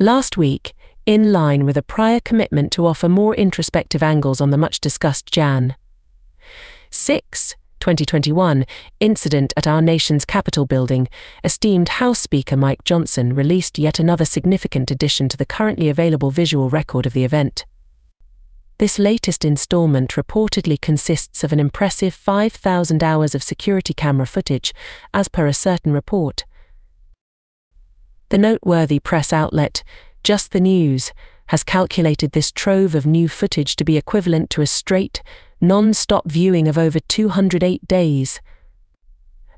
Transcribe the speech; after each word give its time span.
Last 0.00 0.36
week, 0.36 0.74
in 1.06 1.32
line 1.32 1.64
with 1.64 1.76
a 1.76 1.82
prior 1.82 2.20
commitment 2.20 2.70
to 2.72 2.86
offer 2.86 3.08
more 3.08 3.34
introspective 3.34 4.00
angles 4.00 4.40
on 4.40 4.50
the 4.50 4.56
much 4.56 4.78
discussed 4.78 5.26
Jan 5.26 5.74
6, 6.88 7.56
2021 7.80 8.64
incident 9.00 9.52
at 9.56 9.66
our 9.66 9.82
nation's 9.82 10.24
Capitol 10.24 10.66
building, 10.66 11.08
esteemed 11.42 11.88
House 11.88 12.20
Speaker 12.20 12.56
Mike 12.56 12.84
Johnson 12.84 13.34
released 13.34 13.76
yet 13.76 13.98
another 13.98 14.24
significant 14.24 14.92
addition 14.92 15.28
to 15.30 15.36
the 15.36 15.44
currently 15.44 15.88
available 15.88 16.30
visual 16.30 16.70
record 16.70 17.04
of 17.04 17.12
the 17.12 17.24
event. 17.24 17.66
This 18.78 19.00
latest 19.00 19.44
installment 19.44 20.12
reportedly 20.12 20.80
consists 20.80 21.42
of 21.42 21.52
an 21.52 21.58
impressive 21.58 22.14
5,000 22.14 23.02
hours 23.02 23.34
of 23.34 23.42
security 23.42 23.94
camera 23.94 24.28
footage, 24.28 24.72
as 25.12 25.26
per 25.26 25.48
a 25.48 25.52
certain 25.52 25.92
report. 25.92 26.44
The 28.30 28.38
noteworthy 28.38 29.00
press 29.00 29.32
outlet, 29.32 29.82
Just 30.22 30.52
the 30.52 30.60
News, 30.60 31.12
has 31.46 31.64
calculated 31.64 32.32
this 32.32 32.52
trove 32.52 32.94
of 32.94 33.06
new 33.06 33.26
footage 33.26 33.74
to 33.76 33.84
be 33.84 33.96
equivalent 33.96 34.50
to 34.50 34.60
a 34.60 34.66
straight, 34.66 35.22
non 35.62 35.94
stop 35.94 36.30
viewing 36.30 36.68
of 36.68 36.76
over 36.76 37.00
208 37.00 37.88
days. 37.88 38.40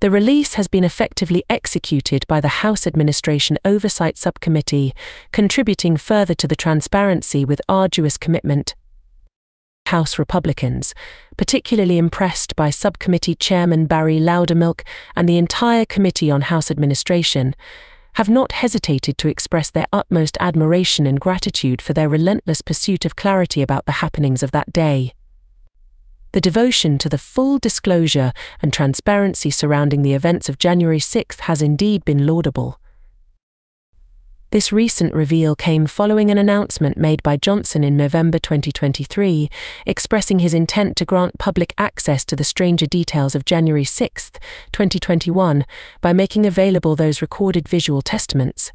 The 0.00 0.10
release 0.10 0.54
has 0.54 0.66
been 0.66 0.82
effectively 0.82 1.44
executed 1.48 2.26
by 2.26 2.40
the 2.40 2.48
House 2.48 2.88
Administration 2.88 3.56
Oversight 3.64 4.18
Subcommittee, 4.18 4.92
contributing 5.30 5.96
further 5.96 6.34
to 6.34 6.48
the 6.48 6.56
transparency 6.56 7.44
with 7.44 7.62
arduous 7.68 8.18
commitment. 8.18 8.74
House 9.86 10.18
Republicans, 10.18 10.92
particularly 11.36 11.98
impressed 11.98 12.56
by 12.56 12.70
Subcommittee 12.70 13.36
Chairman 13.36 13.86
Barry 13.86 14.18
Loudermilk 14.18 14.82
and 15.14 15.28
the 15.28 15.38
entire 15.38 15.86
Committee 15.86 16.32
on 16.32 16.40
House 16.42 16.70
Administration, 16.70 17.54
have 18.16 18.28
not 18.30 18.52
hesitated 18.52 19.18
to 19.18 19.28
express 19.28 19.70
their 19.70 19.86
utmost 19.92 20.38
admiration 20.40 21.06
and 21.06 21.20
gratitude 21.20 21.82
for 21.82 21.92
their 21.92 22.08
relentless 22.08 22.62
pursuit 22.62 23.04
of 23.04 23.14
clarity 23.14 23.60
about 23.60 23.84
the 23.84 24.00
happenings 24.00 24.42
of 24.42 24.52
that 24.52 24.72
day. 24.72 25.12
The 26.32 26.40
devotion 26.40 26.96
to 26.98 27.10
the 27.10 27.18
full 27.18 27.58
disclosure 27.58 28.32
and 28.62 28.72
transparency 28.72 29.50
surrounding 29.50 30.00
the 30.00 30.14
events 30.14 30.48
of 30.48 30.58
January 30.58 30.98
6 30.98 31.40
has 31.40 31.60
indeed 31.60 32.06
been 32.06 32.26
laudable. 32.26 32.80
This 34.56 34.72
recent 34.72 35.12
reveal 35.12 35.54
came 35.54 35.84
following 35.84 36.30
an 36.30 36.38
announcement 36.38 36.96
made 36.96 37.22
by 37.22 37.36
Johnson 37.36 37.84
in 37.84 37.94
November 37.94 38.38
2023, 38.38 39.50
expressing 39.84 40.38
his 40.38 40.54
intent 40.54 40.96
to 40.96 41.04
grant 41.04 41.38
public 41.38 41.74
access 41.76 42.24
to 42.24 42.34
the 42.34 42.42
stranger 42.42 42.86
details 42.86 43.34
of 43.34 43.44
January 43.44 43.84
6, 43.84 44.30
2021, 44.72 45.66
by 46.00 46.14
making 46.14 46.46
available 46.46 46.96
those 46.96 47.20
recorded 47.20 47.68
visual 47.68 48.00
testaments. 48.00 48.72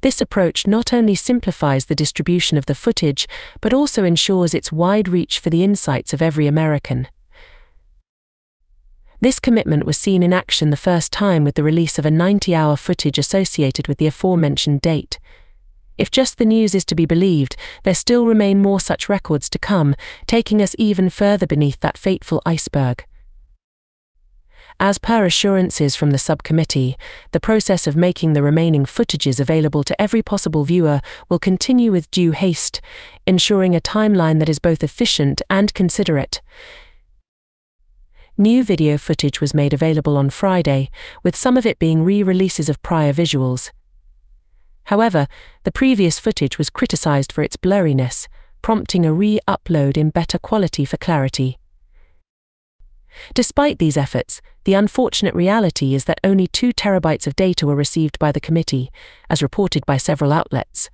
This 0.00 0.20
approach 0.20 0.66
not 0.66 0.92
only 0.92 1.14
simplifies 1.14 1.84
the 1.86 1.94
distribution 1.94 2.58
of 2.58 2.66
the 2.66 2.74
footage, 2.74 3.28
but 3.60 3.72
also 3.72 4.02
ensures 4.02 4.54
its 4.54 4.72
wide 4.72 5.06
reach 5.06 5.38
for 5.38 5.50
the 5.50 5.62
insights 5.62 6.12
of 6.12 6.20
every 6.20 6.48
American. 6.48 7.06
This 9.20 9.40
commitment 9.40 9.84
was 9.84 9.98
seen 9.98 10.22
in 10.22 10.32
action 10.32 10.70
the 10.70 10.76
first 10.76 11.12
time 11.12 11.42
with 11.42 11.56
the 11.56 11.64
release 11.64 11.98
of 11.98 12.06
a 12.06 12.10
90 12.10 12.54
hour 12.54 12.76
footage 12.76 13.18
associated 13.18 13.88
with 13.88 13.98
the 13.98 14.06
aforementioned 14.06 14.80
date. 14.80 15.18
If 15.96 16.12
just 16.12 16.38
the 16.38 16.44
news 16.44 16.72
is 16.72 16.84
to 16.84 16.94
be 16.94 17.04
believed, 17.04 17.56
there 17.82 17.96
still 17.96 18.26
remain 18.26 18.62
more 18.62 18.78
such 18.78 19.08
records 19.08 19.50
to 19.50 19.58
come, 19.58 19.96
taking 20.28 20.62
us 20.62 20.76
even 20.78 21.10
further 21.10 21.48
beneath 21.48 21.80
that 21.80 21.98
fateful 21.98 22.40
iceberg. 22.46 23.04
As 24.78 24.98
per 24.98 25.24
assurances 25.24 25.96
from 25.96 26.12
the 26.12 26.18
subcommittee, 26.18 26.96
the 27.32 27.40
process 27.40 27.88
of 27.88 27.96
making 27.96 28.34
the 28.34 28.44
remaining 28.44 28.84
footages 28.84 29.40
available 29.40 29.82
to 29.82 30.00
every 30.00 30.22
possible 30.22 30.62
viewer 30.62 31.00
will 31.28 31.40
continue 31.40 31.90
with 31.90 32.08
due 32.12 32.30
haste, 32.30 32.80
ensuring 33.26 33.74
a 33.74 33.80
timeline 33.80 34.38
that 34.38 34.48
is 34.48 34.60
both 34.60 34.84
efficient 34.84 35.42
and 35.50 35.74
considerate. 35.74 36.40
New 38.40 38.62
video 38.62 38.96
footage 38.96 39.40
was 39.40 39.52
made 39.52 39.74
available 39.74 40.16
on 40.16 40.30
Friday, 40.30 40.90
with 41.24 41.34
some 41.34 41.56
of 41.56 41.66
it 41.66 41.80
being 41.80 42.04
re 42.04 42.22
releases 42.22 42.68
of 42.68 42.80
prior 42.82 43.12
visuals. 43.12 43.72
However, 44.84 45.26
the 45.64 45.72
previous 45.72 46.20
footage 46.20 46.56
was 46.56 46.70
criticised 46.70 47.32
for 47.32 47.42
its 47.42 47.56
blurriness, 47.56 48.28
prompting 48.62 49.04
a 49.04 49.12
re 49.12 49.40
upload 49.48 49.96
in 49.96 50.10
better 50.10 50.38
quality 50.38 50.84
for 50.84 50.96
clarity. 50.98 51.58
Despite 53.34 53.80
these 53.80 53.96
efforts, 53.96 54.40
the 54.62 54.74
unfortunate 54.74 55.34
reality 55.34 55.96
is 55.96 56.04
that 56.04 56.20
only 56.22 56.46
2 56.46 56.72
terabytes 56.72 57.26
of 57.26 57.34
data 57.34 57.66
were 57.66 57.74
received 57.74 58.20
by 58.20 58.30
the 58.30 58.40
committee, 58.40 58.92
as 59.28 59.42
reported 59.42 59.84
by 59.84 59.96
several 59.96 60.32
outlets. 60.32 60.90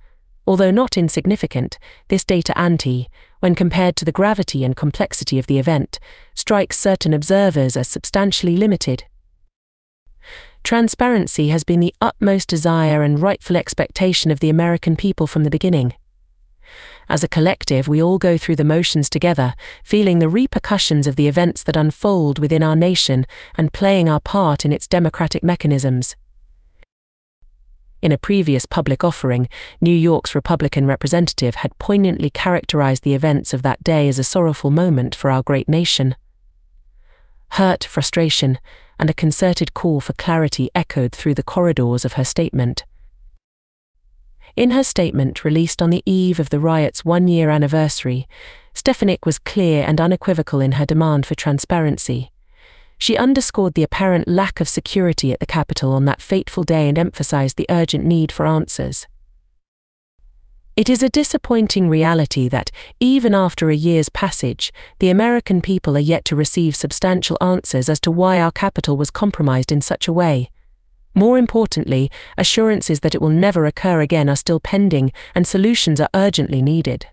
Although 0.47 0.71
not 0.71 0.97
insignificant, 0.97 1.77
this 2.07 2.23
data 2.23 2.57
ante, 2.57 3.07
when 3.45 3.53
compared 3.53 3.95
to 3.95 4.03
the 4.03 4.11
gravity 4.11 4.63
and 4.63 4.75
complexity 4.75 5.37
of 5.37 5.45
the 5.45 5.59
event, 5.59 5.99
strikes 6.33 6.79
certain 6.79 7.13
observers 7.13 7.77
as 7.77 7.87
substantially 7.87 8.57
limited. 8.57 9.03
Transparency 10.63 11.49
has 11.49 11.63
been 11.63 11.79
the 11.79 11.93
utmost 12.01 12.49
desire 12.49 13.03
and 13.03 13.21
rightful 13.21 13.55
expectation 13.55 14.31
of 14.31 14.39
the 14.39 14.49
American 14.49 14.95
people 14.95 15.27
from 15.27 15.43
the 15.43 15.51
beginning. 15.51 15.93
As 17.07 17.23
a 17.23 17.27
collective, 17.27 17.87
we 17.87 18.01
all 18.01 18.17
go 18.17 18.35
through 18.35 18.55
the 18.55 18.63
motions 18.63 19.11
together, 19.11 19.53
feeling 19.83 20.17
the 20.17 20.27
repercussions 20.27 21.05
of 21.05 21.15
the 21.15 21.27
events 21.27 21.61
that 21.65 21.77
unfold 21.77 22.39
within 22.39 22.63
our 22.63 22.75
nation 22.75 23.27
and 23.59 23.71
playing 23.71 24.09
our 24.09 24.21
part 24.21 24.65
in 24.65 24.73
its 24.73 24.87
democratic 24.87 25.43
mechanisms. 25.43 26.15
In 28.05 28.11
a 28.11 28.19
previous 28.19 28.67
public 28.67 29.03
offering, 29.03 29.49
New 29.81 29.89
York's 29.89 30.35
Republican 30.35 30.85
representative 30.85 31.55
had 31.55 31.75
poignantly 31.79 32.29
characterized 32.29 33.01
the 33.01 33.15
events 33.15 33.51
of 33.51 33.63
that 33.63 33.83
day 33.83 34.07
as 34.07 34.19
a 34.19 34.23
sorrowful 34.23 34.69
moment 34.69 35.15
for 35.15 35.31
our 35.31 35.41
great 35.41 35.67
nation. 35.67 36.15
Hurt, 37.53 37.83
frustration, 37.83 38.59
and 38.99 39.09
a 39.09 39.13
concerted 39.15 39.73
call 39.73 40.01
for 40.01 40.13
clarity 40.13 40.69
echoed 40.75 41.13
through 41.13 41.33
the 41.33 41.41
corridors 41.41 42.05
of 42.05 42.13
her 42.13 42.23
statement. 42.23 42.85
In 44.55 44.69
her 44.69 44.83
statement 44.83 45.43
released 45.43 45.81
on 45.81 45.89
the 45.89 46.03
eve 46.05 46.39
of 46.39 46.51
the 46.51 46.59
riot's 46.59 47.03
one 47.03 47.27
year 47.27 47.49
anniversary, 47.49 48.27
Stefanik 48.75 49.25
was 49.25 49.39
clear 49.39 49.83
and 49.83 49.99
unequivocal 49.99 50.59
in 50.61 50.73
her 50.73 50.85
demand 50.85 51.25
for 51.25 51.33
transparency. 51.33 52.31
She 52.97 53.17
underscored 53.17 53.73
the 53.73 53.83
apparent 53.83 54.27
lack 54.27 54.61
of 54.61 54.69
security 54.69 55.31
at 55.31 55.39
the 55.39 55.45
Capitol 55.45 55.91
on 55.91 56.05
that 56.05 56.21
fateful 56.21 56.63
day 56.63 56.87
and 56.87 56.97
emphasized 56.97 57.57
the 57.57 57.67
urgent 57.69 58.05
need 58.05 58.31
for 58.31 58.45
answers. 58.45 59.07
It 60.75 60.89
is 60.89 61.01
a 61.01 61.09
disappointing 61.09 61.87
reality 61.87 62.49
that, 62.49 62.69
even 62.99 63.33
after 63.33 63.69
a 63.69 63.75
year's 63.75 64.09
passage, 64.09 64.73
the 64.99 65.09
American 65.09 65.61
people 65.61 65.95
are 65.95 66.01
yet 66.01 66.25
to 66.25 66.35
receive 66.35 66.75
substantial 66.75 67.37
answers 67.39 67.87
as 67.87 67.99
to 68.01 68.11
why 68.11 68.41
our 68.41 68.51
Capitol 68.51 68.97
was 68.97 69.11
compromised 69.11 69.71
in 69.71 69.79
such 69.79 70.07
a 70.07 70.13
way. 70.13 70.49
More 71.13 71.37
importantly, 71.37 72.11
assurances 72.37 72.99
that 72.99 73.15
it 73.15 73.21
will 73.21 73.29
never 73.29 73.65
occur 73.65 74.01
again 74.01 74.29
are 74.29 74.35
still 74.35 74.59
pending 74.59 75.13
and 75.33 75.47
solutions 75.47 76.01
are 76.01 76.09
urgently 76.13 76.61
needed 76.61 77.07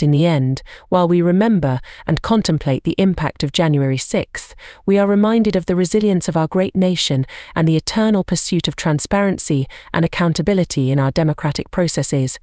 in 0.00 0.10
the 0.10 0.26
end, 0.26 0.62
while 0.88 1.06
we 1.06 1.20
remember 1.20 1.80
and 2.06 2.22
contemplate 2.22 2.84
the 2.84 2.94
impact 2.98 3.42
of 3.42 3.52
January 3.52 3.96
6th, 3.96 4.54
we 4.86 4.98
are 4.98 5.06
reminded 5.06 5.56
of 5.56 5.66
the 5.66 5.76
resilience 5.76 6.28
of 6.28 6.36
our 6.36 6.48
great 6.48 6.74
nation 6.74 7.26
and 7.54 7.68
the 7.68 7.76
eternal 7.76 8.24
pursuit 8.24 8.68
of 8.68 8.76
transparency 8.76 9.66
and 9.92 10.04
accountability 10.04 10.90
in 10.90 10.98
our 10.98 11.10
democratic 11.10 11.70
processes. 11.70 12.38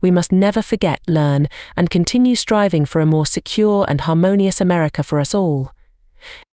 We 0.00 0.10
must 0.10 0.32
never 0.32 0.62
forget, 0.62 1.00
learn, 1.06 1.48
and 1.76 1.90
continue 1.90 2.36
striving 2.36 2.84
for 2.84 3.00
a 3.00 3.06
more 3.06 3.26
secure 3.26 3.84
and 3.88 4.02
harmonious 4.02 4.60
America 4.60 5.02
for 5.02 5.20
us 5.20 5.34
all. 5.34 5.72